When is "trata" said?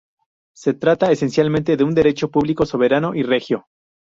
0.73-1.11